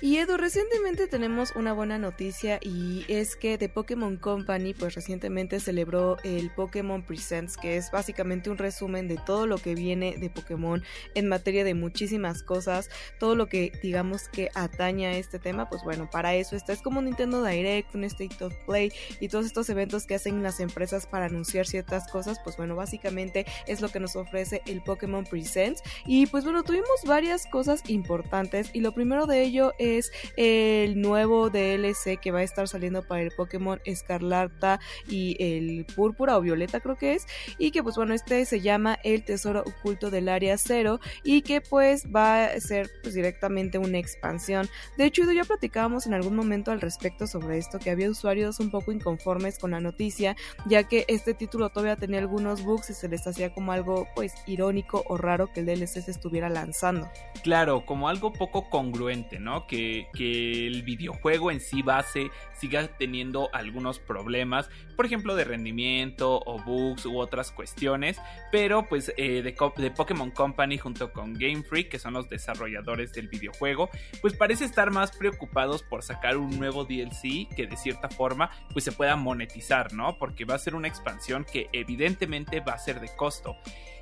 Y 0.00 0.18
Edu, 0.18 0.36
recientemente 0.36 1.08
tenemos 1.08 1.56
una 1.56 1.72
buena 1.72 1.98
noticia 1.98 2.60
y 2.62 3.04
es 3.08 3.34
que 3.34 3.58
The 3.58 3.68
Pokémon 3.68 4.16
Company 4.16 4.72
pues 4.72 4.94
recientemente 4.94 5.58
celebró 5.58 6.18
el 6.22 6.50
Pokémon 6.50 7.02
Presents, 7.02 7.56
que 7.56 7.76
es 7.76 7.90
básicamente 7.90 8.48
un 8.48 8.58
resumen 8.58 9.08
de 9.08 9.16
todo 9.16 9.48
lo 9.48 9.58
que 9.58 9.74
viene 9.74 10.16
de 10.16 10.30
Pokémon 10.30 10.84
en 11.16 11.28
materia 11.28 11.64
de 11.64 11.74
muchísimas 11.74 12.44
cosas, 12.44 12.90
todo 13.18 13.34
lo 13.34 13.48
que 13.48 13.72
digamos 13.82 14.28
que 14.28 14.50
atañe 14.54 15.08
a 15.08 15.18
este 15.18 15.40
tema, 15.40 15.68
pues 15.68 15.82
bueno, 15.82 16.08
para 16.08 16.36
eso 16.36 16.54
está, 16.54 16.72
es 16.72 16.80
como 16.80 17.00
un 17.00 17.06
Nintendo 17.06 17.42
Direct, 17.42 17.92
un 17.96 18.04
State 18.04 18.44
of 18.44 18.54
Play 18.66 18.92
y 19.18 19.26
todos 19.26 19.46
estos 19.46 19.68
eventos 19.68 20.06
que 20.06 20.14
hacen 20.14 20.44
las 20.44 20.60
empresas 20.60 21.08
para 21.08 21.26
anunciar 21.26 21.66
ciertas 21.66 22.06
cosas, 22.08 22.38
pues 22.44 22.56
bueno, 22.56 22.76
básicamente 22.76 23.46
es 23.66 23.80
lo 23.80 23.88
que 23.88 23.98
nos 23.98 24.14
ofrece 24.14 24.62
el 24.66 24.80
Pokémon 24.80 25.24
Presents. 25.24 25.82
Y 26.06 26.26
pues 26.26 26.44
bueno, 26.44 26.62
tuvimos 26.62 27.02
varias 27.04 27.46
cosas 27.46 27.82
importantes 27.88 28.70
y 28.72 28.80
lo 28.80 28.92
primero 28.92 29.26
de 29.26 29.42
ello 29.42 29.72
es 29.80 29.87
es 29.96 30.12
el 30.36 31.00
nuevo 31.00 31.50
DLC 31.50 32.18
que 32.20 32.30
va 32.30 32.40
a 32.40 32.42
estar 32.42 32.68
saliendo 32.68 33.02
para 33.02 33.22
el 33.22 33.30
Pokémon 33.30 33.80
Escarlata 33.84 34.80
y 35.08 35.36
el 35.40 35.86
Púrpura 35.86 36.36
o 36.36 36.40
Violeta 36.40 36.80
creo 36.80 36.96
que 36.96 37.14
es 37.14 37.26
y 37.58 37.70
que 37.70 37.82
pues 37.82 37.96
bueno 37.96 38.14
este 38.14 38.44
se 38.44 38.60
llama 38.60 38.98
el 39.04 39.24
Tesoro 39.24 39.60
Oculto 39.60 40.10
del 40.10 40.28
Área 40.28 40.58
Cero 40.58 41.00
y 41.24 41.42
que 41.42 41.60
pues 41.60 42.06
va 42.14 42.44
a 42.44 42.60
ser 42.60 42.90
pues 43.02 43.14
directamente 43.14 43.78
una 43.78 43.98
expansión. 43.98 44.68
De 44.96 45.04
hecho 45.04 45.30
ya 45.30 45.44
platicábamos 45.44 46.06
en 46.06 46.14
algún 46.14 46.36
momento 46.36 46.70
al 46.70 46.80
respecto 46.80 47.26
sobre 47.26 47.58
esto 47.58 47.78
que 47.78 47.90
había 47.90 48.10
usuarios 48.10 48.60
un 48.60 48.70
poco 48.70 48.92
inconformes 48.92 49.58
con 49.58 49.72
la 49.72 49.80
noticia 49.80 50.36
ya 50.66 50.84
que 50.84 51.04
este 51.08 51.34
título 51.34 51.70
todavía 51.70 51.96
tenía 51.96 52.18
algunos 52.18 52.62
bugs 52.64 52.90
y 52.90 52.94
se 52.94 53.08
les 53.08 53.26
hacía 53.26 53.52
como 53.52 53.72
algo 53.72 54.08
pues 54.14 54.34
irónico 54.46 55.04
o 55.06 55.16
raro 55.16 55.52
que 55.52 55.60
el 55.60 55.66
DLC 55.66 56.02
se 56.02 56.10
estuviera 56.10 56.48
lanzando. 56.48 57.08
Claro, 57.42 57.84
como 57.84 58.08
algo 58.08 58.32
poco 58.32 58.68
congruente, 58.68 59.38
¿no? 59.38 59.66
Que 59.66 59.77
que, 60.14 60.66
el 60.66 60.82
videojuego 60.82 61.50
en 61.50 61.60
sí 61.60 61.82
base 61.82 62.30
siga 62.52 62.86
teniendo 62.98 63.50
algunos 63.52 63.98
problemas, 63.98 64.68
por 64.96 65.06
ejemplo 65.06 65.36
de 65.36 65.44
rendimiento 65.44 66.40
o 66.44 66.62
bugs 66.62 67.06
u 67.06 67.18
otras 67.18 67.52
cuestiones, 67.52 68.20
pero 68.50 68.88
pues 68.88 69.12
eh, 69.16 69.42
de, 69.42 69.54
de, 69.76 69.90
Pokémon 69.90 70.30
Company 70.30 70.78
junto 70.78 71.12
con 71.12 71.34
Game 71.34 71.62
Freak, 71.62 71.88
que 71.88 71.98
son 71.98 72.14
los 72.14 72.28
desarrolladores 72.28 73.12
del 73.12 73.28
videojuego, 73.28 73.90
pues 74.20 74.34
parece 74.34 74.64
estar 74.64 74.90
más 74.90 75.16
preocupados 75.16 75.82
por 75.82 76.02
sacar 76.02 76.36
un 76.36 76.58
nuevo 76.58 76.84
DLC 76.84 77.48
que 77.54 77.66
de 77.68 77.76
cierta 77.76 78.08
forma 78.08 78.50
pues 78.72 78.84
se 78.84 78.92
pueda 78.92 79.16
monetizar, 79.16 79.92
¿no? 79.92 80.18
Porque 80.18 80.44
va 80.44 80.54
a 80.54 80.58
ser 80.58 80.74
una 80.74 80.88
expansión 80.88 81.44
que 81.44 81.68
evidentemente 81.72 82.60
va 82.60 82.72
a 82.72 82.78
ser 82.78 83.00
de 83.00 83.08
costo. 83.16 83.56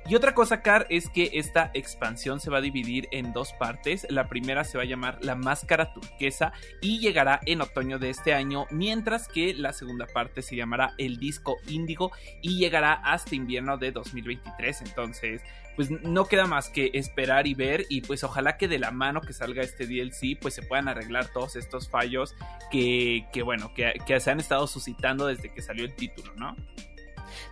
Y 0.09 0.15
otra 0.15 0.33
cosa, 0.33 0.61
Car, 0.61 0.87
es 0.89 1.09
que 1.09 1.31
esta 1.33 1.69
expansión 1.73 2.39
se 2.39 2.49
va 2.49 2.59
a 2.59 2.61
dividir 2.61 3.09
en 3.11 3.33
dos 3.33 3.51
partes. 3.51 4.07
La 4.09 4.29
primera 4.29 4.63
se 4.63 4.77
va 4.77 4.83
a 4.85 4.87
llamar 4.87 5.19
La 5.21 5.35
Máscara 5.35 5.93
Turquesa 5.93 6.53
y 6.81 6.99
llegará 6.99 7.41
en 7.45 7.59
otoño 7.59 7.99
de 7.99 8.09
este 8.09 8.33
año, 8.33 8.67
mientras 8.71 9.27
que 9.27 9.53
la 9.53 9.73
segunda 9.73 10.07
parte 10.07 10.41
se 10.41 10.55
llamará 10.55 10.93
El 10.97 11.17
Disco 11.17 11.57
Índigo 11.67 12.13
y 12.41 12.57
llegará 12.57 12.93
hasta 12.93 13.35
invierno 13.35 13.77
de 13.77 13.91
2023. 13.91 14.81
Entonces, 14.83 15.41
pues 15.75 15.91
no 15.91 16.23
queda 16.23 16.47
más 16.47 16.69
que 16.69 16.89
esperar 16.93 17.45
y 17.45 17.53
ver 17.53 17.85
y 17.89 17.99
pues 17.99 18.23
ojalá 18.23 18.55
que 18.55 18.69
de 18.69 18.79
la 18.79 18.91
mano 18.91 19.19
que 19.19 19.33
salga 19.33 19.61
este 19.61 19.87
DLC 19.87 20.39
pues 20.39 20.53
se 20.53 20.63
puedan 20.63 20.87
arreglar 20.87 21.27
todos 21.33 21.57
estos 21.57 21.89
fallos 21.89 22.33
que, 22.71 23.25
bueno, 23.43 23.73
que 23.73 24.19
se 24.21 24.31
han 24.31 24.39
estado 24.39 24.67
suscitando 24.67 25.27
desde 25.27 25.51
que 25.53 25.61
salió 25.61 25.83
el 25.83 25.93
título, 25.93 26.33
¿no? 26.35 26.55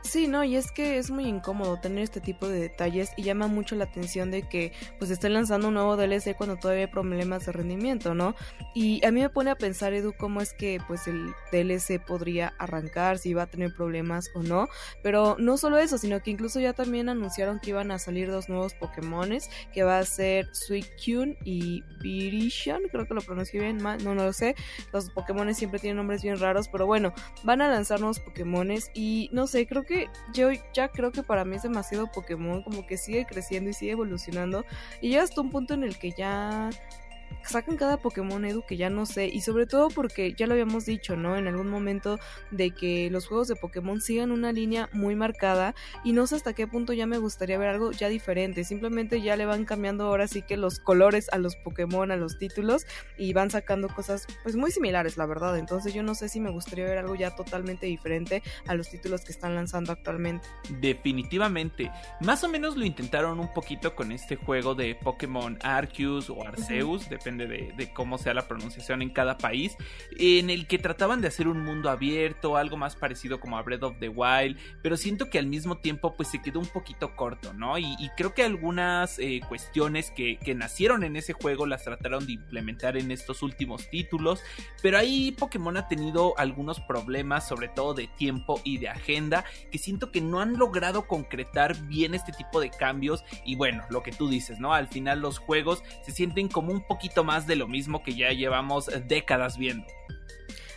Sí, 0.01 0.27
no, 0.27 0.43
y 0.43 0.55
es 0.55 0.71
que 0.71 0.97
es 0.97 1.11
muy 1.11 1.25
incómodo 1.25 1.79
tener 1.79 2.03
este 2.03 2.21
tipo 2.21 2.47
de 2.47 2.59
detalles 2.59 3.11
y 3.17 3.23
llama 3.23 3.47
mucho 3.47 3.75
la 3.75 3.85
atención 3.85 4.31
de 4.31 4.47
que 4.47 4.71
pues 4.99 5.11
estén 5.11 5.33
lanzando 5.33 5.67
un 5.67 5.73
nuevo 5.73 5.97
DLC 5.97 6.35
cuando 6.35 6.57
todavía 6.57 6.85
hay 6.85 6.91
problemas 6.91 7.45
de 7.45 7.51
rendimiento, 7.51 8.13
¿no? 8.13 8.35
Y 8.73 9.05
a 9.05 9.11
mí 9.11 9.21
me 9.21 9.29
pone 9.29 9.51
a 9.51 9.55
pensar, 9.55 9.93
Edu, 9.93 10.13
cómo 10.17 10.41
es 10.41 10.53
que 10.53 10.79
pues 10.87 11.07
el 11.07 11.33
DLC 11.51 11.99
podría 11.99 12.53
arrancar, 12.59 13.17
si 13.17 13.29
iba 13.29 13.43
a 13.43 13.47
tener 13.47 13.73
problemas 13.73 14.29
o 14.35 14.43
no, 14.43 14.67
pero 15.03 15.35
no 15.39 15.57
solo 15.57 15.77
eso, 15.77 15.97
sino 15.97 16.21
que 16.21 16.31
incluso 16.31 16.59
ya 16.59 16.73
también 16.73 17.09
anunciaron 17.09 17.59
que 17.59 17.71
iban 17.71 17.91
a 17.91 17.99
salir 17.99 18.31
dos 18.31 18.49
nuevos 18.49 18.73
Pokémones, 18.73 19.49
que 19.73 19.83
va 19.83 19.99
a 19.99 20.05
ser 20.05 20.47
Suicune 20.53 21.37
y 21.43 21.83
Virishan, 22.01 22.83
creo 22.91 23.07
que 23.07 23.13
lo 23.13 23.21
pronuncié 23.21 23.59
bien, 23.59 23.81
mal, 23.81 24.03
no, 24.03 24.15
no 24.15 24.23
lo 24.25 24.33
sé, 24.33 24.55
los 24.93 25.09
Pokémones 25.09 25.57
siempre 25.57 25.79
tienen 25.79 25.97
nombres 25.97 26.21
bien 26.21 26.39
raros, 26.39 26.67
pero 26.69 26.85
bueno, 26.85 27.13
van 27.43 27.61
a 27.61 27.69
lanzar 27.69 27.99
nuevos 27.99 28.19
Pokémones 28.19 28.91
y 28.93 29.29
no 29.31 29.47
sé, 29.47 29.67
creo 29.67 29.74
que 29.83 30.07
yo 30.33 30.49
ya 30.73 30.89
creo 30.89 31.11
que 31.11 31.23
para 31.23 31.45
mí 31.45 31.55
es 31.55 31.63
demasiado 31.63 32.11
Pokémon, 32.11 32.63
como 32.63 32.85
que 32.85 32.97
sigue 32.97 33.25
creciendo 33.25 33.69
y 33.69 33.73
sigue 33.73 33.91
evolucionando. 33.91 34.65
Y 35.01 35.11
ya 35.11 35.23
hasta 35.23 35.41
un 35.41 35.49
punto 35.49 35.73
en 35.73 35.83
el 35.83 35.97
que 35.97 36.11
ya 36.11 36.69
sacan 37.43 37.77
cada 37.77 37.97
Pokémon 37.97 38.43
Edu 38.45 38.63
que 38.65 38.77
ya 38.77 38.89
no 38.89 39.05
sé 39.05 39.27
y 39.27 39.41
sobre 39.41 39.65
todo 39.65 39.89
porque 39.89 40.33
ya 40.33 40.47
lo 40.47 40.53
habíamos 40.53 40.85
dicho, 40.85 41.15
¿no? 41.15 41.37
En 41.37 41.47
algún 41.47 41.69
momento 41.69 42.19
de 42.51 42.71
que 42.71 43.09
los 43.09 43.27
juegos 43.27 43.47
de 43.47 43.55
Pokémon 43.55 44.01
sigan 44.01 44.31
una 44.31 44.51
línea 44.51 44.89
muy 44.93 45.15
marcada 45.15 45.75
y 46.03 46.13
no 46.13 46.27
sé 46.27 46.35
hasta 46.35 46.53
qué 46.53 46.67
punto 46.67 46.93
ya 46.93 47.05
me 47.05 47.17
gustaría 47.17 47.57
ver 47.57 47.69
algo 47.69 47.91
ya 47.91 48.09
diferente, 48.09 48.63
simplemente 48.63 49.21
ya 49.21 49.35
le 49.35 49.45
van 49.45 49.65
cambiando 49.65 50.05
ahora 50.05 50.27
sí 50.27 50.41
que 50.41 50.57
los 50.57 50.79
colores 50.79 51.29
a 51.31 51.37
los 51.37 51.55
Pokémon, 51.55 52.11
a 52.11 52.15
los 52.15 52.37
títulos 52.37 52.85
y 53.17 53.33
van 53.33 53.49
sacando 53.51 53.89
cosas 53.89 54.27
pues 54.43 54.55
muy 54.55 54.71
similares, 54.71 55.17
la 55.17 55.25
verdad. 55.25 55.57
Entonces 55.57 55.93
yo 55.93 56.03
no 56.03 56.15
sé 56.15 56.29
si 56.29 56.39
me 56.39 56.51
gustaría 56.51 56.85
ver 56.85 56.97
algo 56.97 57.15
ya 57.15 57.35
totalmente 57.35 57.85
diferente 57.85 58.43
a 58.67 58.75
los 58.75 58.89
títulos 58.89 59.21
que 59.21 59.31
están 59.31 59.55
lanzando 59.55 59.91
actualmente. 59.91 60.47
Definitivamente. 60.79 61.91
Más 62.21 62.43
o 62.43 62.49
menos 62.49 62.75
lo 62.75 62.85
intentaron 62.85 63.39
un 63.39 63.53
poquito 63.53 63.95
con 63.95 64.11
este 64.11 64.35
juego 64.35 64.75
de 64.75 64.95
Pokémon 64.95 65.57
Arceus 65.61 66.29
o 66.29 66.45
Arceus, 66.45 67.09
depende 67.25 67.73
de, 67.75 67.93
cómo 67.93 68.17
sea 68.17 68.33
la 68.35 68.47
pronunciación 68.47 69.01
en 69.01 69.09
cada 69.09 69.37
país, 69.37 69.75
en 70.17 70.49
el 70.51 70.67
que 70.67 70.77
trataban 70.77 71.21
de 71.21 71.27
hacer 71.27 71.47
un 71.47 71.63
mundo 71.63 71.89
abierto, 71.89 72.55
algo 72.55 72.77
más 72.77 72.95
parecido 72.95 73.39
como 73.39 73.57
a 73.57 73.63
Breath 73.63 73.83
of 73.83 73.99
the 73.99 74.09
Wild, 74.09 74.57
pero 74.83 74.95
siento 74.95 75.29
que 75.29 75.39
al 75.39 75.47
mismo 75.47 75.77
tiempo 75.77 76.15
pues 76.15 76.29
se 76.29 76.41
quedó 76.41 76.59
un 76.59 76.67
poquito 76.67 77.15
corto, 77.15 77.53
¿no? 77.53 77.77
Y, 77.79 77.95
creo 78.15 78.33
que 78.33 78.43
algunas 78.43 79.17
eh, 79.19 79.41
cuestiones 79.47 80.11
que, 80.11 80.37
que 80.37 80.53
nacieron 80.53 81.03
en 81.03 81.15
ese 81.15 81.33
juego 81.33 81.65
las 81.65 81.83
trataron 81.83 82.25
de 82.27 82.33
implementar 82.33 82.95
en 82.97 83.11
estos 83.11 83.41
últimos 83.41 83.89
títulos, 83.89 84.41
pero 84.81 84.97
ahí 84.97 85.31
Pokémon 85.31 85.75
ha 85.77 85.87
tenido 85.87 86.37
algunos 86.37 86.79
problemas, 86.79 87.47
sobre 87.47 87.67
todo 87.67 87.93
de 87.93 88.07
tiempo 88.07 88.61
y 88.63 88.77
de 88.77 88.89
agenda, 88.89 89.43
que 89.71 89.79
siento 89.79 90.11
que 90.11 90.21
no 90.21 90.39
han 90.39 90.57
logrado 90.57 91.07
concretar 91.07 91.75
bien 91.87 92.13
este 92.13 92.31
tipo 92.31 92.61
de 92.61 92.69
cambios 92.69 93.23
y 93.43 93.55
bueno, 93.55 93.83
lo 93.89 94.03
que 94.03 94.11
tú 94.11 94.29
dices, 94.29 94.59
¿no? 94.59 94.73
Al 94.73 94.87
final 94.87 95.19
los 95.19 95.39
juegos 95.39 95.83
se 96.03 96.11
sienten 96.11 96.47
como 96.47 96.71
un 96.71 96.85
poquito 96.85 97.04
más 97.23 97.47
de 97.47 97.55
lo 97.55 97.67
mismo 97.67 98.03
que 98.03 98.15
ya 98.15 98.31
llevamos 98.31 98.89
décadas 99.07 99.57
viendo. 99.57 99.85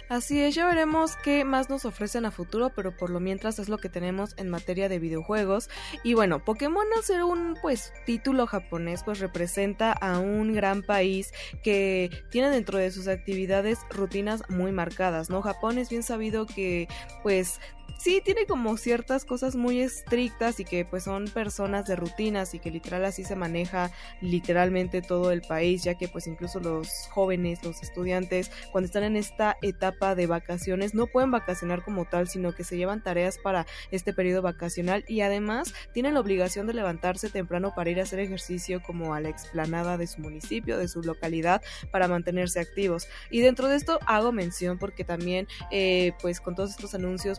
Así 0.08 0.40
es, 0.40 0.54
ya 0.54 0.66
veremos 0.66 1.16
qué 1.16 1.44
más 1.44 1.68
nos 1.68 1.84
ofrecen 1.84 2.24
a 2.24 2.30
futuro, 2.30 2.70
pero 2.74 2.96
por 2.96 3.10
lo 3.10 3.20
mientras 3.20 3.58
es 3.58 3.68
lo 3.68 3.76
que 3.76 3.90
tenemos 3.90 4.34
en 4.38 4.48
materia 4.48 4.88
de 4.88 4.98
videojuegos. 4.98 5.68
Y 6.02 6.14
bueno, 6.14 6.42
Pokémon 6.42 6.86
al 6.96 7.02
ser 7.02 7.24
un 7.24 7.58
pues 7.60 7.92
título 8.06 8.46
japonés, 8.46 9.02
pues 9.04 9.18
representa 9.18 9.92
a 9.92 10.18
un 10.18 10.54
gran 10.54 10.82
país 10.82 11.30
que 11.62 12.10
tiene 12.30 12.48
dentro 12.48 12.78
de 12.78 12.90
sus 12.90 13.06
actividades 13.06 13.80
rutinas 13.90 14.42
muy 14.48 14.72
marcadas, 14.72 15.28
¿no? 15.28 15.42
Japón 15.42 15.76
es 15.76 15.90
bien 15.90 16.02
sabido 16.02 16.46
que 16.46 16.88
pues 17.22 17.60
sí 17.96 18.20
tiene 18.24 18.46
como 18.46 18.76
ciertas 18.76 19.24
cosas 19.24 19.56
muy 19.56 19.80
estrictas 19.80 20.60
y 20.60 20.64
que 20.64 20.84
pues 20.84 21.04
son 21.04 21.26
personas 21.26 21.86
de 21.86 21.96
rutinas 21.96 22.54
y 22.54 22.58
que 22.58 22.70
literal 22.70 23.04
así 23.04 23.24
se 23.24 23.36
maneja 23.36 23.90
literalmente 24.20 25.02
todo 25.02 25.32
el 25.32 25.42
país, 25.42 25.82
ya 25.82 25.94
que 25.94 26.08
pues 26.08 26.26
incluso 26.26 26.60
los 26.60 26.88
jóvenes, 27.10 27.62
los 27.64 27.82
estudiantes, 27.82 28.50
cuando 28.72 28.86
están 28.86 29.04
en 29.04 29.16
esta 29.16 29.56
etapa 29.62 30.14
de 30.14 30.26
vacaciones, 30.26 30.94
no 30.94 31.06
pueden 31.06 31.30
vacacionar 31.30 31.82
como 31.82 32.04
tal, 32.04 32.28
sino 32.28 32.54
que 32.54 32.64
se 32.64 32.76
llevan 32.76 33.02
tareas 33.02 33.38
para 33.38 33.66
este 33.90 34.12
periodo 34.12 34.42
vacacional 34.42 35.04
y 35.08 35.22
además 35.22 35.72
tienen 35.92 36.14
la 36.14 36.20
obligación 36.20 36.66
de 36.66 36.74
levantarse 36.74 37.30
temprano 37.30 37.72
para 37.74 37.90
ir 37.90 38.00
a 38.00 38.04
hacer 38.04 38.20
ejercicio 38.20 38.82
como 38.82 39.14
a 39.14 39.20
la 39.20 39.28
explanada 39.28 39.96
de 39.96 40.06
su 40.06 40.20
municipio, 40.20 40.78
de 40.78 40.88
su 40.88 41.02
localidad, 41.02 41.62
para 41.90 42.08
mantenerse 42.08 42.60
activos. 42.60 43.08
Y 43.30 43.40
dentro 43.40 43.68
de 43.68 43.76
esto 43.76 43.98
hago 44.06 44.32
mención 44.32 44.78
porque 44.78 45.04
también 45.04 45.46
eh, 45.70 46.12
pues 46.20 46.40
con 46.40 46.54
todos 46.54 46.70
estos 46.70 46.94
anuncios 46.94 47.38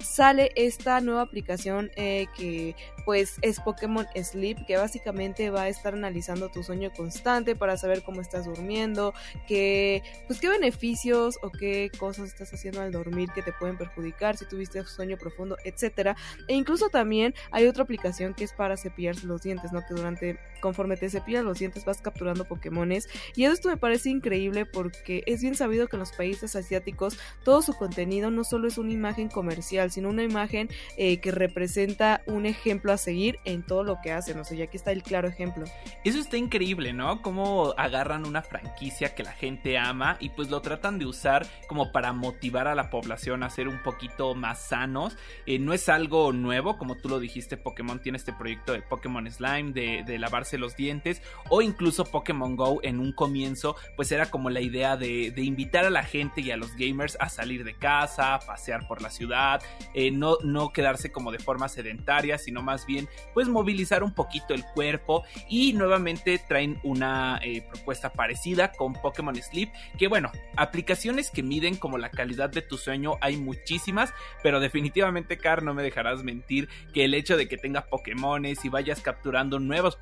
sale 0.00 0.52
esta 0.56 1.00
nueva 1.00 1.22
aplicación 1.22 1.90
eh, 1.96 2.26
que 2.36 2.74
pues 3.04 3.36
es 3.42 3.60
Pokémon 3.60 4.06
Sleep 4.14 4.66
que 4.66 4.76
básicamente 4.76 5.50
va 5.50 5.62
a 5.62 5.68
estar 5.68 5.94
analizando 5.94 6.48
tu 6.48 6.62
sueño 6.62 6.90
constante 6.96 7.56
para 7.56 7.76
saber 7.76 8.02
cómo 8.02 8.20
estás 8.20 8.44
durmiendo, 8.46 9.14
qué 9.46 10.02
pues 10.26 10.40
qué 10.40 10.48
beneficios 10.48 11.38
o 11.42 11.50
qué 11.50 11.90
cosas 11.98 12.28
estás 12.28 12.52
haciendo 12.52 12.80
al 12.80 12.92
dormir 12.92 13.30
que 13.34 13.42
te 13.42 13.52
pueden 13.52 13.76
perjudicar 13.76 14.36
si 14.36 14.46
tuviste 14.46 14.84
sueño 14.84 15.16
profundo, 15.16 15.56
etcétera. 15.64 16.16
E 16.48 16.54
incluso 16.54 16.88
también 16.88 17.34
hay 17.50 17.66
otra 17.66 17.84
aplicación 17.84 18.34
que 18.34 18.44
es 18.44 18.52
para 18.52 18.76
cepillarse 18.76 19.26
los 19.26 19.42
dientes, 19.42 19.72
¿no? 19.72 19.80
Que 19.80 19.94
durante 19.94 20.38
conforme 20.60 20.96
te 20.96 21.10
cepillas 21.10 21.44
los 21.44 21.58
dientes 21.58 21.84
vas 21.84 22.00
capturando 22.00 22.44
Pokémones 22.44 23.08
y 23.34 23.44
esto 23.44 23.68
me 23.68 23.76
parece 23.76 24.10
increíble 24.10 24.66
porque 24.66 25.22
es 25.26 25.42
bien 25.42 25.54
sabido 25.54 25.88
que 25.88 25.96
en 25.96 26.00
los 26.00 26.12
países 26.12 26.56
asiáticos 26.56 27.18
todo 27.44 27.62
su 27.62 27.74
contenido 27.74 28.30
no 28.30 28.44
solo 28.44 28.68
es 28.68 28.78
una 28.78 28.92
imagen 28.92 29.28
comercial, 29.28 29.90
sino 29.90 30.08
una 30.08 30.22
imagen 30.22 30.68
eh, 30.96 31.18
que 31.20 31.30
representa 31.30 32.22
un 32.26 32.46
ejemplo 32.46 32.92
a 32.92 32.96
seguir 32.96 33.38
en 33.44 33.62
todo 33.62 33.84
lo 33.84 33.98
que 34.02 34.12
hacen. 34.12 34.38
O 34.38 34.44
sea, 34.44 34.62
aquí 34.62 34.76
está 34.76 34.92
el 34.92 35.02
claro 35.02 35.28
ejemplo. 35.28 35.64
Eso 36.04 36.18
está 36.18 36.36
increíble, 36.36 36.92
¿no? 36.92 37.22
Cómo 37.22 37.74
agarran 37.76 38.26
una 38.26 38.42
franquicia 38.42 39.14
que 39.14 39.22
la 39.22 39.32
gente 39.32 39.78
ama 39.78 40.16
y 40.20 40.30
pues 40.30 40.50
lo 40.50 40.60
tratan 40.60 40.98
de 40.98 41.06
usar 41.06 41.46
como 41.68 41.92
para 41.92 42.12
motivar 42.12 42.68
a 42.68 42.74
la 42.74 42.90
población 42.90 43.42
a 43.42 43.50
ser 43.50 43.68
un 43.68 43.82
poquito 43.82 44.34
más 44.34 44.60
sanos. 44.60 45.16
Eh, 45.46 45.58
no 45.58 45.72
es 45.72 45.88
algo 45.88 46.32
nuevo, 46.32 46.78
como 46.78 46.96
tú 46.96 47.08
lo 47.08 47.18
dijiste, 47.18 47.56
Pokémon 47.56 48.00
tiene 48.00 48.18
este 48.18 48.32
proyecto 48.32 48.72
de 48.72 48.82
Pokémon 48.82 49.30
Slime, 49.30 49.72
de, 49.72 50.02
de 50.04 50.18
lavarse 50.18 50.49
los 50.58 50.76
dientes, 50.76 51.22
o 51.48 51.62
incluso 51.62 52.04
Pokémon 52.04 52.56
Go 52.56 52.80
en 52.82 53.00
un 53.00 53.12
comienzo, 53.12 53.76
pues 53.96 54.12
era 54.12 54.30
como 54.30 54.50
la 54.50 54.60
idea 54.60 54.96
de, 54.96 55.32
invitar 55.36 55.84
a 55.84 55.90
la 55.90 56.02
gente 56.02 56.40
y 56.40 56.50
a 56.50 56.56
los 56.56 56.74
gamers 56.76 57.16
a 57.18 57.28
salir 57.28 57.64
de 57.64 57.74
casa, 57.74 58.38
pasear 58.46 58.86
por 58.86 59.02
la 59.02 59.10
ciudad, 59.10 59.62
eh, 59.94 60.10
no, 60.10 60.36
no 60.42 60.72
quedarse 60.72 61.10
como 61.10 61.32
de 61.32 61.38
forma 61.38 61.68
sedentaria, 61.68 62.38
sino 62.38 62.62
más 62.62 62.86
bien 62.86 63.08
pues 63.34 63.48
movilizar 63.48 64.02
un 64.02 64.14
poquito 64.14 64.54
el 64.54 64.64
cuerpo. 64.74 65.24
Y 65.48 65.72
nuevamente 65.72 66.38
traen 66.38 66.78
una 66.82 67.40
eh, 67.42 67.62
propuesta 67.62 68.12
parecida 68.12 68.72
con 68.72 68.92
Pokémon 68.94 69.34
Sleep, 69.34 69.70
que 69.98 70.08
bueno, 70.08 70.30
aplicaciones 70.56 71.30
que 71.30 71.42
miden 71.42 71.76
como 71.76 71.98
la 71.98 72.10
calidad 72.10 72.50
de 72.50 72.62
tu 72.62 72.76
sueño 72.76 73.16
hay 73.20 73.36
muchísimas, 73.36 74.12
pero 74.42 74.60
definitivamente 74.60 75.38
Car 75.38 75.62
no 75.62 75.74
me 75.74 75.82
dejarás 75.82 76.22
mentir 76.22 76.68
que 76.92 77.04
el 77.04 77.14
hecho 77.14 77.36
de 77.36 77.48
que 77.48 77.56
tenga 77.56 77.86
Pokémones 77.86 78.64
y 78.64 78.68
vayas 78.68 79.00
capturando 79.00 79.58
nuevos 79.58 79.96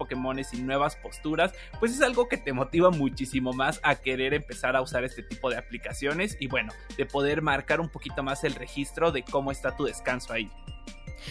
Y 0.52 0.62
nuevas 0.62 0.96
posturas, 0.96 1.52
pues 1.80 1.92
es 1.92 2.00
algo 2.00 2.28
que 2.28 2.36
te 2.36 2.52
motiva 2.52 2.90
muchísimo 2.90 3.52
más 3.52 3.80
a 3.82 3.96
querer 3.96 4.34
empezar 4.34 4.76
a 4.76 4.80
usar 4.80 5.04
este 5.04 5.22
tipo 5.22 5.50
de 5.50 5.58
aplicaciones 5.58 6.36
y 6.38 6.46
bueno, 6.46 6.72
de 6.96 7.06
poder 7.06 7.42
marcar 7.42 7.80
un 7.80 7.88
poquito 7.88 8.22
más 8.22 8.44
el 8.44 8.54
registro 8.54 9.10
de 9.10 9.24
cómo 9.24 9.50
está 9.50 9.76
tu 9.76 9.84
descanso 9.84 10.32
ahí. 10.32 10.50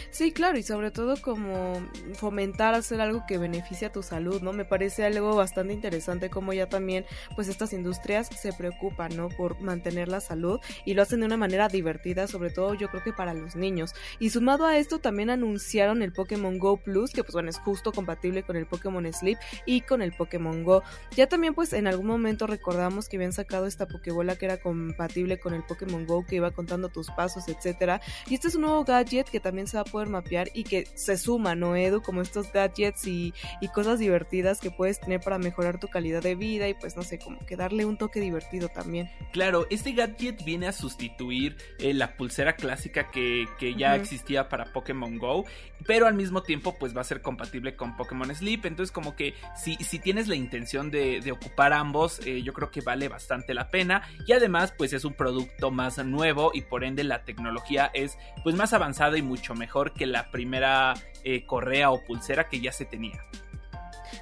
Sí, 0.10 0.32
claro, 0.32 0.58
y 0.58 0.64
sobre 0.64 0.92
todo 0.92 1.16
como 1.22 1.74
fomentar 2.14 2.74
hacer 2.74 3.02
algo 3.02 3.24
que 3.28 3.38
beneficie 3.38 3.88
a 3.88 3.92
tu 3.92 4.04
salud, 4.04 4.42
¿no? 4.42 4.54
Me 4.54 4.66
parece 4.66 5.06
algo 5.06 5.36
bastante 5.36 5.74
interesante 5.74 6.30
como 6.30 6.54
ya 6.54 6.68
también 6.68 7.06
pues 7.36 7.48
estas 7.48 7.74
industrias 7.74 8.28
se 8.28 8.54
preocupan, 8.54 9.16
¿no? 9.16 9.30
Por 9.30 9.60
mantener 9.62 10.08
la 10.08 10.20
salud 10.20 10.60
y 10.86 10.94
lo 10.94 11.02
hacen 11.02 11.20
de 11.22 11.26
una 11.26 11.38
manera 11.38 11.68
divertida, 11.68 12.28
sobre 12.28 12.50
todo 12.50 12.74
yo 12.74 12.90
creo 12.90 13.04
que 13.04 13.14
para 13.14 13.34
los 13.34 13.56
niños. 13.56 13.94
Y 14.20 14.30
sumado 14.30 14.66
a 14.66 14.78
esto 14.78 15.00
también 15.00 15.30
anunciaron 15.30 16.02
el 16.02 16.14
Pokémon 16.14 16.58
Go 16.60 16.78
Plus, 16.78 17.12
que 17.12 17.24
pues 17.24 17.34
bueno, 17.34 17.50
es 17.50 17.60
justo 17.60 17.92
compatible 17.92 18.44
con 18.44 18.56
el 18.56 18.66
Pokémon 18.66 19.12
Sleep 19.12 19.38
y 19.66 19.82
con 19.82 20.02
el 20.02 20.14
Pokémon 20.14 20.64
Go. 20.64 20.84
Ya 21.16 21.28
también 21.28 21.54
pues 21.54 21.74
en 21.74 21.88
algún 21.88 22.08
momento 22.08 22.48
recordamos 22.48 23.10
que 23.10 23.18
habían 23.18 23.34
sacado 23.34 23.68
esta 23.68 23.88
Pokébola 23.88 24.36
que 24.36 24.46
era 24.46 24.58
compatible 24.58 25.40
con 25.40 25.54
el 25.54 25.64
Pokémon 25.64 26.06
Go, 26.06 26.26
que 26.26 26.36
iba 26.38 26.52
contando 26.52 26.90
tus 26.90 27.10
pasos, 27.12 27.48
etcétera. 27.48 28.02
Y 28.28 28.36
este 28.36 28.48
es 28.48 28.56
un 28.56 28.62
nuevo 28.62 28.84
gadget 28.84 29.30
que 29.30 29.40
también 29.40 29.68
se 29.68 29.77
va 29.78 29.82
a 29.82 29.86
poder 29.86 30.10
mapear 30.10 30.50
y 30.54 30.64
que 30.64 30.88
se 30.96 31.18
suma, 31.18 31.56
¿no, 31.56 31.76
Edu? 31.76 32.02
Como 32.02 32.22
estos 32.22 32.52
gadgets 32.52 33.08
y, 33.08 33.34
y, 33.62 33.68
cosas 33.70 34.00
divertidas 34.00 34.60
que 34.60 34.72
puedes 34.72 35.00
tener 35.00 35.22
para 35.22 35.38
mejorar 35.38 35.80
tu 35.80 35.88
calidad 35.88 36.22
de 36.22 36.36
vida 36.36 36.68
y 36.68 36.74
pues 36.74 36.96
no 36.96 37.04
sé, 37.04 37.20
como 37.20 37.46
que 37.46 37.56
darle 37.56 37.86
un 37.86 37.98
toque 37.98 38.20
divertido 38.20 38.70
también. 38.70 39.10
Claro, 39.32 39.68
este 39.70 39.92
gadget 39.94 40.44
viene 40.44 40.68
a 40.68 40.72
sustituir 40.72 41.58
eh, 41.80 41.94
la 41.94 42.16
pulsera 42.18 42.56
clásica 42.56 43.10
que, 43.12 43.46
que 43.60 43.76
ya 43.76 43.92
uh 43.92 43.98
-huh. 43.98 44.02
existía 44.02 44.50
para 44.50 44.74
Pokémon 44.74 45.18
Go, 45.18 45.46
pero 45.86 46.08
al 46.08 46.14
mismo 46.14 46.42
tiempo 46.42 46.76
pues 46.80 46.96
va 46.96 47.02
a 47.02 47.04
ser 47.04 47.22
compatible 47.22 47.76
con 47.76 47.96
Pokémon 47.96 48.34
Sleep, 48.34 48.66
entonces 48.66 48.92
como 48.92 49.16
que 49.16 49.36
si, 49.56 49.76
si 49.76 50.00
tienes 50.00 50.28
la 50.28 50.36
intención 50.36 50.90
de, 50.92 51.22
de 51.22 51.32
ocupar 51.32 51.74
ambos, 51.74 52.20
eh, 52.26 52.42
yo 52.42 52.54
creo 52.54 52.72
que 52.72 52.82
vale 52.82 53.08
bastante 53.08 53.54
la 53.54 53.70
pena 53.70 54.04
y 54.26 54.34
además 54.34 54.74
pues 54.78 54.94
es 54.94 55.06
un 55.06 55.14
producto 55.14 55.72
más 55.72 56.04
nuevo 56.04 56.52
y 56.54 56.62
por 56.62 56.84
ende 56.84 57.04
la 57.04 57.24
tecnología 57.24 57.92
es 57.94 58.18
pues 58.44 58.56
más 58.56 58.74
avanzada 58.74 59.18
y 59.18 59.22
mucho 59.22 59.54
mejor 59.54 59.67
que 59.94 60.06
la 60.06 60.32
primera 60.32 60.94
eh, 61.24 61.46
correa 61.46 61.92
o 61.92 62.04
pulsera 62.06 62.48
que 62.50 62.60
ya 62.60 62.72
se 62.72 62.86
tenía. 62.86 63.24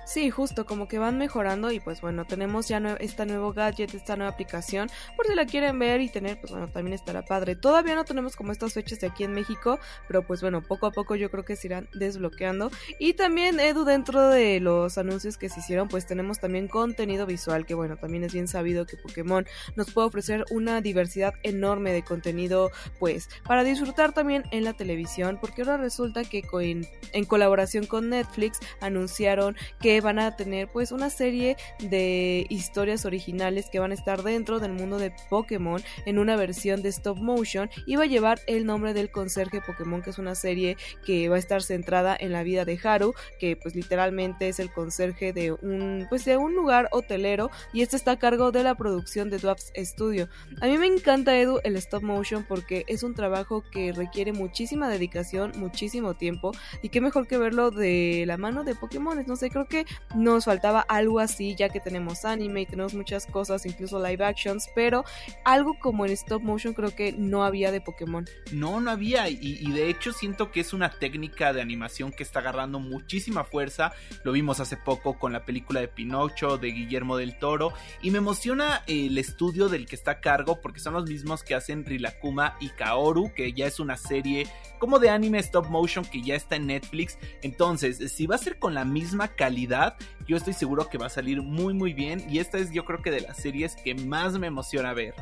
Sí, 0.06 0.30
justo, 0.30 0.68
como 0.68 0.88
que 0.88 1.00
van 1.00 1.18
mejorando 1.18 1.72
y 1.72 1.80
pues 1.80 2.00
bueno, 2.00 2.25
tenemos 2.25 2.68
ya 2.68 2.80
nue 2.80 2.96
esta 3.00 3.25
nuevo 3.25 3.54
gadget, 3.54 3.96
esta 3.96 4.16
nueva 4.16 4.31
aplicación, 4.31 4.88
por 5.18 5.25
si 5.25 5.34
la 5.34 5.48
quieren 5.48 5.80
ver 5.80 6.00
y 6.00 6.10
tener, 6.10 6.40
pues 6.40 6.52
bueno, 6.52 6.69
también 6.69 6.94
estará 6.94 7.24
padre. 7.25 7.56
Todavía 7.56 7.96
no 7.96 8.06
tenemos 8.06 8.36
como 8.36 8.52
estas 8.52 8.74
fechas 8.74 9.00
de 9.00 9.07
aquí 9.07 9.24
en 9.24 9.34
México, 9.34 9.80
pero 10.07 10.22
pues 10.22 10.42
bueno, 10.42 10.62
poco 10.62 10.86
a 10.86 10.92
poco 10.92 11.16
yo 11.16 11.31
creo 11.31 11.44
que 11.44 11.56
se 11.56 11.68
irán 11.68 11.90
desbloqueando. 11.94 12.69
Y 13.00 13.13
también, 13.13 13.60
Edu, 13.60 13.84
dentro 13.84 14.30
de 14.30 14.60
los 14.60 15.00
anuncios 15.00 15.38
que 15.38 15.50
se 15.50 15.60
hicieron, 15.60 15.88
pues 15.88 16.06
tenemos 16.06 16.40
también 16.40 16.68
contenido 16.68 17.25
visual, 17.25 17.66
que 17.66 17.74
bueno, 17.74 17.98
también 17.98 18.24
es 18.24 18.34
bien 18.34 18.48
sabido 18.48 18.86
que 18.86 18.98
Pokémon 18.98 19.48
nos 19.75 19.92
puede 19.92 20.07
ofrecer 20.07 20.46
una 20.52 20.81
diversidad 20.81 21.34
enorme 21.42 21.94
de 21.94 22.04
contenido, 22.04 22.69
pues, 23.00 23.28
para 23.44 23.63
disfrutar 23.63 24.13
también 24.13 24.44
en 24.52 24.66
la 24.66 24.74
televisión, 24.74 25.40
porque 25.42 25.63
ahora 25.63 25.78
resulta 25.78 26.24
que 26.24 26.44
en, 26.62 26.88
en 27.12 27.25
colaboración 27.25 27.88
con 27.88 28.10
Netflix 28.10 28.60
anunciaron 28.81 29.56
que 29.80 29.94
van 30.01 30.19
a 30.19 30.36
tener 30.36 30.68
pues 30.68 30.92
una 30.92 31.09
serie 31.09 31.57
de 31.80 32.45
historias 32.50 33.06
originales 33.06 33.69
que 33.69 33.80
van 33.80 33.92
a 33.92 33.95
estar 33.95 34.24
dentro 34.24 34.59
del 34.59 34.74
mundo 34.74 34.97
de 34.97 35.13
Pokémon 35.30 35.81
en 36.06 36.19
una 36.19 36.35
versión 36.35 36.81
de 36.81 36.90
stop 36.90 37.18
motion 37.18 37.69
y 37.85 37.95
va 37.95 38.04
a 38.04 38.07
llevar 38.07 38.40
el 38.47 38.66
nombre 38.66 38.94
del 38.94 39.11
conserje 39.11 39.61
Pokémon 39.61 40.02
que 40.02 40.09
es 40.09 40.18
una 40.18 40.35
serie 40.35 40.78
que 41.06 41.30
va 41.30 41.35
a 41.35 41.40
estar 41.40 41.61
centrada 41.61 42.16
en 42.19 42.31
la 42.31 42.44
vida 42.44 42.66
de 42.66 42.80
Haru 42.81 43.14
que 43.40 43.56
pues 43.56 43.75
literalmente 43.75 44.47
es 44.49 44.59
el 44.59 44.71
conserje 44.71 45.33
de 45.33 45.52
un 45.52 46.06
pues 46.09 46.25
de 46.25 46.37
un 46.37 46.56
lugar 46.56 46.90
hotelero 46.92 47.49
y 47.73 47.81
este 47.81 47.95
está 47.95 48.11
a 48.11 48.19
cargo 48.19 48.52
de 48.52 48.64
la 48.64 48.75
producción 48.75 49.30
de 49.30 49.37
Dwarfs 49.37 49.71
Studio. 49.75 50.30
A 50.61 50.68
mí 50.68 50.78
me 50.78 50.87
encanta 50.87 51.37
Edu 51.37 51.59
el 51.64 51.75
stop 51.78 52.04
motion 52.04 52.45
porque 52.47 52.85
es 52.87 53.04
un 53.04 53.14
trabajo 53.14 53.64
que 53.71 53.92
requiere 53.92 54.33
muchísima 54.33 54.90
dedicación 54.90 55.54
muchísimo 55.56 56.14
tiempo 56.14 56.52
y 56.81 56.90
qué 56.90 57.02
mejor 57.02 57.28
que 57.28 57.37
verlo 57.37 57.71
de 57.71 58.23
la 58.28 58.37
mano 58.37 58.64
de 58.64 58.75
Pokémon 58.75 59.23
no 59.25 59.35
sé 59.35 59.49
creo 59.49 59.68
que 59.68 59.84
nos 60.15 60.45
faltaba 60.45 60.81
algo 60.81 61.19
así, 61.19 61.56
ya 61.56 61.69
que 61.69 61.80
tenemos 61.80 62.25
anime 62.25 62.61
y 62.61 62.65
tenemos 62.65 62.94
muchas 62.94 63.25
cosas, 63.25 63.65
incluso 63.65 64.06
live 64.06 64.23
actions, 64.23 64.69
pero 64.75 65.04
algo 65.44 65.77
como 65.80 66.06
en 66.06 66.11
stop 66.11 66.42
motion 66.42 66.73
creo 66.73 66.95
que 66.95 67.13
no 67.13 67.44
había 67.44 67.71
de 67.71 67.81
Pokémon. 67.81 68.25
No, 68.51 68.81
no 68.81 68.92
había, 68.92 69.30
y, 69.30 69.39
y, 69.42 69.71
de 69.71 69.89
hecho 69.89 70.13
siento 70.13 70.51
que 70.51 70.61
es 70.61 70.73
una 70.73 70.89
técnica 70.89 71.54
de 71.54 71.61
animación 71.61 72.11
que 72.11 72.23
está 72.23 72.39
agarrando 72.39 72.80
muchísima 72.80 73.44
fuerza. 73.44 73.94
Lo 74.23 74.31
vimos 74.31 74.59
hace 74.59 74.77
poco 74.77 75.18
con 75.18 75.33
la 75.33 75.45
película 75.45 75.80
de 75.80 75.87
Pinocho 75.87 76.57
de 76.57 76.71
Guillermo 76.71 77.18
del 77.18 77.37
Toro, 77.37 77.73
y 78.01 78.11
me 78.11 78.19
emociona 78.19 78.83
el 78.87 79.18
estudio 79.18 79.69
del 79.69 79.85
que 79.85 79.95
está 79.95 80.11
a 80.11 80.21
cargo, 80.21 80.61
porque 80.61 80.80
son 80.80 80.94
los 80.94 81.09
mismos 81.09 81.44
que 81.44 81.56
hacen 81.56 81.85
Rilakuma 81.85 82.57
y 82.59 82.69
Kaoru, 82.69 83.33
que 83.33 83.54
ya 83.54 83.68
es 83.68 83.80
una 83.80 83.97
serie 83.97 84.47
como 84.80 84.99
de 84.99 85.09
anime 85.09 85.39
stop 85.39 85.68
motion 85.68 86.06
que 86.06 86.21
ya 86.21 86.35
está 86.35 86.56
en 86.56 86.68
Netflix. 86.68 87.18
Entonces, 87.42 88.11
si 88.11 88.27
va 88.27 88.35
a 88.35 88.39
ser 88.39 88.59
con 88.59 88.73
la 88.73 88.85
misma 88.85 89.30
calidad, 89.30 89.56
kandidaat 89.76 89.96
yo 90.28 90.38
estoy 90.38 90.54
seguro 90.54 90.90
que 90.90 90.98
va 90.98 91.08
a 91.08 91.10
salir 91.10 91.42
muy 91.42 91.74
muy 91.74 91.94
bien 91.94 92.26
y 92.30 92.40
esta 92.40 92.58
es 92.58 92.72
yo 92.72 92.86
creo 92.86 93.02
que 93.02 93.12
de 93.12 93.22
las 93.22 93.38
series 93.38 93.76
que 93.76 93.96
más 93.96 94.38
me 94.40 94.48
emociona 94.48 94.94
ver. 94.94 95.14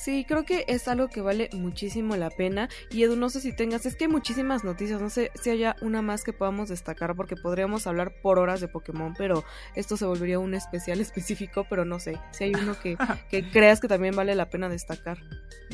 Sí, 0.00 0.24
creo 0.26 0.46
que 0.46 0.64
es 0.66 0.88
algo 0.88 1.08
que 1.08 1.20
vale 1.20 1.50
muchísimo 1.52 2.16
la 2.16 2.30
pena. 2.30 2.70
Y 2.90 3.02
Edu, 3.02 3.16
no 3.16 3.28
sé 3.28 3.42
si 3.42 3.52
tengas, 3.52 3.84
es 3.84 3.96
que 3.96 4.04
hay 4.04 4.10
muchísimas 4.10 4.64
noticias, 4.64 4.98
no 4.98 5.10
sé 5.10 5.30
si 5.34 5.50
haya 5.50 5.76
una 5.82 6.00
más 6.00 6.24
que 6.24 6.32
podamos 6.32 6.70
destacar, 6.70 7.14
porque 7.14 7.36
podríamos 7.36 7.86
hablar 7.86 8.14
por 8.22 8.38
horas 8.38 8.62
de 8.62 8.68
Pokémon, 8.68 9.12
pero 9.18 9.44
esto 9.74 9.98
se 9.98 10.06
volvería 10.06 10.38
un 10.38 10.54
especial 10.54 11.00
específico, 11.02 11.66
pero 11.68 11.84
no 11.84 12.00
sé, 12.00 12.18
si 12.30 12.44
hay 12.44 12.54
uno 12.54 12.80
que, 12.80 12.96
que 13.30 13.50
creas 13.50 13.78
que 13.78 13.88
también 13.88 14.16
vale 14.16 14.34
la 14.34 14.48
pena 14.48 14.70
destacar. 14.70 15.18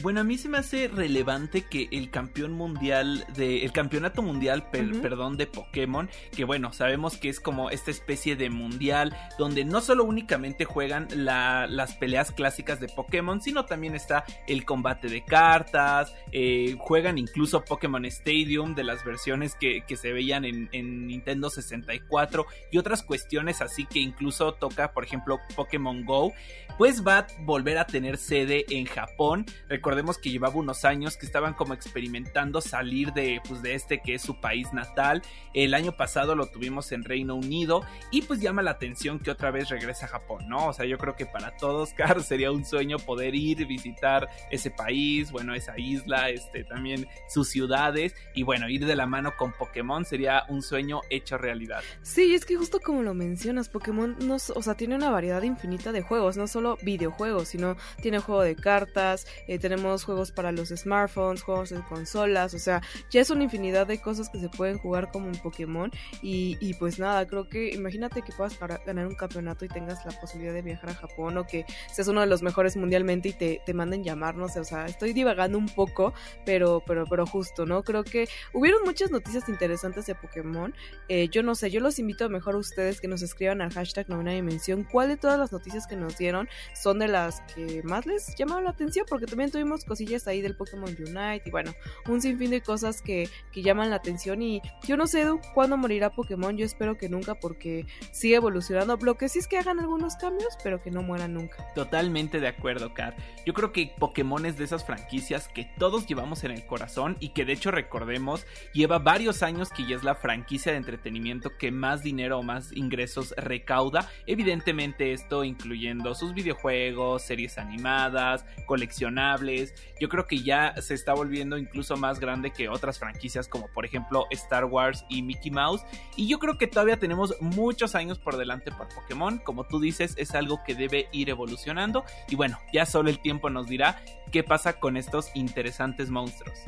Bueno, 0.02 0.20
a 0.20 0.24
mí 0.24 0.36
se 0.36 0.48
me 0.48 0.58
hace 0.58 0.88
relevante 0.88 1.62
que 1.62 1.88
el 1.90 2.10
campeón 2.10 2.52
mundial 2.52 3.24
de 3.34 3.64
el 3.64 3.72
campeonato 3.72 4.22
mundial, 4.22 4.68
perdón, 4.70 5.36
de 5.36 5.46
Pokémon, 5.46 6.10
que 6.34 6.44
bueno, 6.44 6.72
sabemos 6.72 7.16
que 7.16 7.28
es 7.28 7.40
como 7.40 7.70
esta 7.70 7.90
especie 7.90 8.36
de 8.36 8.50
mundial 8.56 9.16
donde 9.38 9.64
no 9.64 9.80
solo 9.80 10.04
únicamente 10.04 10.64
juegan 10.64 11.08
las 11.14 11.94
peleas 11.94 12.32
clásicas 12.32 12.80
de 12.80 12.88
Pokémon, 12.88 13.40
sino 13.40 13.64
también 13.66 13.94
está 13.94 14.24
el 14.46 14.64
combate 14.64 15.08
de 15.08 15.24
cartas, 15.24 16.14
eh, 16.32 16.76
juegan 16.78 17.18
incluso 17.18 17.64
Pokémon 17.64 18.04
Stadium 18.06 18.74
de 18.74 18.84
las 18.84 19.04
versiones 19.04 19.54
que, 19.54 19.84
se 19.96 20.12
veían 20.12 20.44
en, 20.44 20.68
en, 20.72 21.06
Nintendo 21.06 21.48
64 21.48 22.46
y 22.70 22.78
otras 22.78 23.02
cuestiones 23.02 23.62
así 23.62 23.86
que 23.86 23.98
incluso 23.98 24.52
toca, 24.52 24.92
por 24.92 25.04
ejemplo, 25.04 25.38
Pokémon 25.54 26.04
Go, 26.04 26.32
pues 26.76 27.06
va 27.06 27.18
a 27.18 27.26
volver 27.40 27.78
a 27.78 27.86
tener 27.86 28.18
sede 28.18 28.66
en 28.68 28.84
Japón 28.84 29.46
recordemos 29.68 30.18
que 30.18 30.30
llevaba 30.30 30.56
unos 30.56 30.84
años 30.84 31.16
que 31.16 31.26
estaban 31.26 31.54
como 31.54 31.74
experimentando 31.74 32.60
salir 32.60 33.12
de, 33.12 33.40
pues, 33.46 33.62
de 33.62 33.74
este 33.74 34.00
que 34.00 34.14
es 34.14 34.22
su 34.22 34.40
país 34.40 34.72
natal. 34.72 35.22
El 35.54 35.74
año 35.74 35.92
pasado 35.92 36.34
lo 36.34 36.46
tuvimos 36.46 36.92
en 36.92 37.04
Reino 37.04 37.34
Unido 37.34 37.82
y 38.10 38.22
pues 38.22 38.40
llama 38.46 38.62
la 38.62 38.72
atención 38.72 39.18
que 39.18 39.30
otra 39.30 39.50
vez 39.50 39.68
regresa 39.68 40.06
a 40.06 40.08
Japón, 40.08 40.48
¿no? 40.48 40.68
O 40.68 40.72
sea, 40.72 40.86
yo 40.86 40.98
creo 40.98 41.16
que 41.16 41.26
para 41.26 41.56
todos, 41.56 41.92
Car, 41.96 42.22
sería 42.22 42.52
un 42.52 42.64
sueño 42.64 42.98
poder 42.98 43.34
ir, 43.34 43.66
visitar 43.66 44.28
ese 44.50 44.70
país, 44.70 45.32
bueno, 45.32 45.54
esa 45.54 45.78
isla, 45.78 46.30
este, 46.30 46.64
también 46.64 47.08
sus 47.28 47.48
ciudades 47.48 48.14
y 48.34 48.42
bueno, 48.42 48.68
ir 48.68 48.86
de 48.86 48.94
la 48.94 49.06
mano 49.06 49.32
con 49.36 49.52
Pokémon 49.52 50.04
sería 50.04 50.44
un 50.48 50.62
sueño 50.62 51.00
hecho 51.10 51.38
realidad. 51.38 51.82
Sí, 52.02 52.34
es 52.34 52.44
que 52.44 52.56
justo 52.56 52.80
como 52.80 53.02
lo 53.02 53.14
mencionas, 53.14 53.68
Pokémon 53.68 54.16
no, 54.20 54.36
o 54.36 54.62
sea, 54.62 54.74
tiene 54.74 54.94
una 54.94 55.10
variedad 55.10 55.42
infinita 55.42 55.92
de 55.92 56.02
juegos, 56.02 56.36
no 56.36 56.46
solo 56.46 56.78
videojuegos, 56.82 57.48
sino 57.48 57.76
tiene 58.00 58.20
juego 58.20 58.42
de 58.42 58.54
cartas, 58.54 59.26
eh, 59.48 59.58
tenemos 59.58 60.04
juegos 60.04 60.30
para 60.30 60.52
los 60.52 60.68
smartphones, 60.68 61.42
juegos 61.42 61.72
en 61.72 61.82
consolas, 61.82 62.54
o 62.54 62.58
sea, 62.58 62.82
ya 63.10 63.20
es 63.20 63.30
una 63.30 63.44
infinidad 63.44 63.86
de 63.86 64.00
cosas 64.00 64.28
que 64.28 64.38
se 64.38 64.48
pueden 64.48 64.78
jugar 64.78 65.10
como 65.10 65.26
un 65.26 65.36
Pokémon 65.36 65.90
y, 66.22 66.56
y 66.60 66.74
pues 66.74 66.98
nada, 66.98 67.26
creo 67.26 67.48
que 67.48 67.70
imagínate 67.70 68.22
que 68.22 68.32
puedas 68.36 68.58
ganar 68.84 69.06
un 69.06 69.14
campeonato 69.14 69.64
y 69.64 69.68
tengas 69.68 70.04
la 70.04 70.12
posibilidad 70.20 70.54
de 70.54 70.62
viajar 70.62 70.90
a 70.90 70.94
Japón 70.94 71.38
o 71.38 71.46
que 71.46 71.64
seas 71.92 72.08
uno 72.08 72.20
de 72.20 72.26
los 72.26 72.42
mejores 72.42 72.76
mundialmente 72.76 73.30
y 73.30 73.32
te, 73.32 73.60
te 73.64 73.74
manden 73.74 74.04
llamar, 74.04 74.36
no 74.36 74.48
sé, 74.48 74.60
o 74.60 74.64
sea, 74.64 74.86
estoy 74.86 75.12
divagando 75.12 75.58
un 75.58 75.68
poco, 75.68 76.12
pero, 76.44 76.82
pero, 76.86 77.06
pero 77.06 77.26
justo, 77.26 77.66
¿no? 77.66 77.82
Creo 77.82 78.04
que 78.04 78.28
hubieron 78.52 78.82
muchas 78.84 79.10
noticias 79.10 79.48
interesantes 79.48 80.06
de 80.06 80.14
Pokémon, 80.14 80.74
eh, 81.08 81.28
yo 81.28 81.42
no 81.42 81.54
sé, 81.54 81.70
yo 81.70 81.80
los 81.80 81.98
invito 81.98 82.28
mejor 82.28 82.54
a 82.54 82.58
ustedes 82.58 83.00
que 83.00 83.08
nos 83.08 83.22
escriban 83.22 83.60
al 83.60 83.72
hashtag 83.72 84.08
novena 84.08 84.32
dimensión. 84.32 84.84
Cuál 84.84 85.08
de 85.08 85.16
todas 85.16 85.38
las 85.38 85.52
noticias 85.52 85.86
que 85.86 85.96
nos 85.96 86.18
dieron 86.18 86.48
son 86.74 86.98
de 86.98 87.08
las 87.08 87.40
que 87.54 87.82
más 87.84 88.06
les 88.06 88.34
llamaron 88.36 88.64
la 88.64 88.70
atención, 88.70 89.06
porque 89.08 89.26
también 89.26 89.50
tuvimos 89.50 89.84
cosillas 89.84 90.26
ahí 90.26 90.40
del 90.40 90.56
Pokémon 90.56 90.94
Unite 90.98 91.42
y 91.44 91.50
bueno, 91.50 91.72
un 92.08 92.20
sinfín 92.20 92.50
de 92.50 92.60
cosas 92.60 93.02
que, 93.02 93.28
que 93.52 93.62
llaman 93.62 93.90
la 93.90 93.96
atención. 93.96 94.42
Y 94.42 94.60
yo 94.86 94.96
no 94.96 95.06
sé 95.06 95.24
cuándo 95.54 95.76
morirá 95.76 96.10
Pokémon, 96.10 96.56
yo 96.56 96.64
espero 96.64 96.96
que 96.96 97.08
nunca 97.08 97.34
porque 97.34 97.86
sigue 98.26 98.36
evolucionando, 98.36 98.98
lo 99.02 99.16
que 99.16 99.28
sí 99.28 99.38
es 99.38 99.46
que 99.46 99.56
hagan 99.56 99.78
algunos 99.78 100.16
cambios, 100.16 100.58
pero 100.64 100.82
que 100.82 100.90
no 100.90 101.00
mueran 101.00 101.34
nunca. 101.34 101.64
Totalmente 101.76 102.40
de 102.40 102.48
acuerdo, 102.48 102.92
Kat. 102.92 103.16
Yo 103.46 103.54
creo 103.54 103.70
que 103.70 103.94
Pokémon 104.00 104.44
es 104.46 104.58
de 104.58 104.64
esas 104.64 104.84
franquicias 104.84 105.46
que 105.46 105.70
todos 105.78 106.08
llevamos 106.08 106.42
en 106.42 106.50
el 106.50 106.66
corazón 106.66 107.16
y 107.20 107.28
que 107.28 107.44
de 107.44 107.52
hecho 107.52 107.70
recordemos, 107.70 108.44
lleva 108.72 108.98
varios 108.98 109.44
años 109.44 109.70
que 109.70 109.86
ya 109.86 109.94
es 109.94 110.02
la 110.02 110.16
franquicia 110.16 110.72
de 110.72 110.78
entretenimiento 110.78 111.56
que 111.56 111.70
más 111.70 112.02
dinero 112.02 112.40
o 112.40 112.42
más 112.42 112.72
ingresos 112.72 113.32
recauda, 113.36 114.10
evidentemente 114.26 115.12
esto 115.12 115.44
incluyendo 115.44 116.16
sus 116.16 116.34
videojuegos, 116.34 117.22
series 117.22 117.58
animadas, 117.58 118.44
coleccionables, 118.66 119.72
yo 120.00 120.08
creo 120.08 120.26
que 120.26 120.42
ya 120.42 120.74
se 120.82 120.94
está 120.94 121.14
volviendo 121.14 121.58
incluso 121.58 121.96
más 121.96 122.18
grande 122.18 122.52
que 122.52 122.68
otras 122.68 122.98
franquicias 122.98 123.46
como 123.46 123.68
por 123.68 123.84
ejemplo 123.86 124.26
Star 124.32 124.64
Wars 124.64 125.04
y 125.08 125.22
Mickey 125.22 125.52
Mouse. 125.52 125.82
Y 126.16 126.26
yo 126.26 126.40
creo 126.40 126.58
que 126.58 126.66
todavía 126.66 126.98
tenemos 126.98 127.40
muchos 127.40 127.94
años 127.94 128.15
por 128.18 128.36
delante 128.36 128.70
para 128.70 128.88
Pokémon. 128.88 129.38
Como 129.38 129.64
tú 129.64 129.80
dices, 129.80 130.14
es 130.16 130.34
algo 130.34 130.62
que 130.64 130.74
debe 130.74 131.08
ir 131.12 131.30
evolucionando. 131.30 132.04
Y 132.28 132.36
bueno, 132.36 132.58
ya 132.72 132.86
solo 132.86 133.10
el 133.10 133.20
tiempo 133.20 133.50
nos 133.50 133.66
dirá 133.66 134.00
qué 134.32 134.42
pasa 134.42 134.74
con 134.74 134.96
estos 134.96 135.30
interesantes 135.34 136.10
monstruos. 136.10 136.58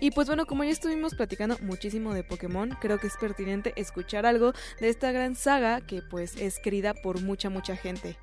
Y 0.00 0.10
pues 0.10 0.26
bueno, 0.26 0.46
como 0.46 0.64
ya 0.64 0.70
estuvimos 0.70 1.14
platicando 1.14 1.56
muchísimo 1.60 2.12
de 2.12 2.24
Pokémon, 2.24 2.76
creo 2.80 2.98
que 2.98 3.06
es 3.06 3.16
pertinente 3.16 3.72
escuchar 3.76 4.26
algo 4.26 4.52
de 4.80 4.88
esta 4.88 5.12
gran 5.12 5.36
saga 5.36 5.80
que 5.80 6.02
pues 6.02 6.36
es 6.36 6.58
querida 6.58 6.92
por 6.94 7.20
mucha 7.20 7.50
mucha 7.50 7.76
gente. 7.76 8.16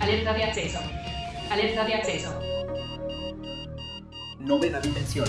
Alerta 0.00 0.34
de 0.34 0.44
acceso. 0.44 0.80
Alerta 1.50 1.84
de 1.84 1.94
acceso. 1.94 2.40
Novena 4.38 4.80
dimensión. 4.80 5.28